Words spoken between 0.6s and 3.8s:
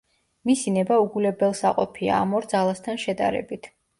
ნება უგულებელსაყოფია ამ ორ ძალასთან შედარებით.